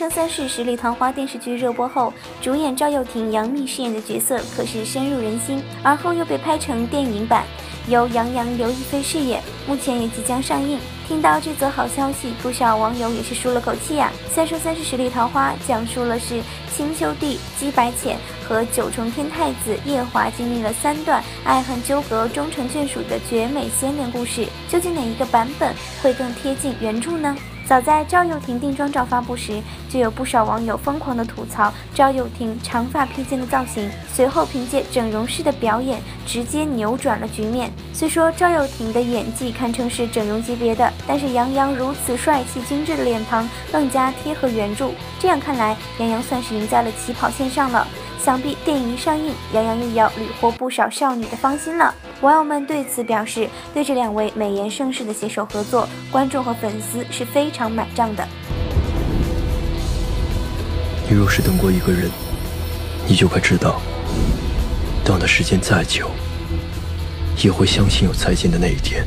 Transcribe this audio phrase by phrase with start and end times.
[0.00, 2.10] 三生三世十里桃花》电视剧热播后，
[2.40, 7.44] 主演赵又廷、杨幂饰演的角色可是深入人心，而后又被拍成电影版，
[7.86, 10.78] 由杨洋、刘亦菲饰演，目前也即将上映。
[11.06, 14.10] 听到这则好消息，不少网友也是舒了口气呀。
[14.30, 16.40] 三生《三世十里桃花》，讲述了是
[16.74, 18.16] 青丘帝姬白浅
[18.48, 24.46] 和九重天太子夜华经历了三段爱恨纠葛、终成眷属的绝美仙恋故事。
[24.66, 27.36] 究竟哪一个版本会更贴近原著呢？
[27.70, 33.88] 早在赵又廷定妆照发布时，就有不少网友疯狂的吐槽赵又廷长发披肩的造型。
[34.12, 37.70] 随后凭借整容式的表演，直接扭转了局面。
[37.92, 44.90] 虽说赵又廷的演技堪称是整容级别的，但是杨洋如此帅气精致的脸庞更加贴合原著。
[45.20, 47.86] 这样看来，杨洋算是赢在了起跑线上了。
[48.22, 51.94] 想必电影一上映，杨洋又要屡获不少少女的芳心了。
[52.20, 58.28] 网友们对此表示，对这两位美颜盛世的携手合作，观众和粉丝是非常买账的。
[61.08, 62.10] 你若是等过一个人，
[63.08, 63.80] 你就该知道，
[65.02, 66.10] 等的时间再久，
[67.42, 69.02] 也会相信有再见的那一天。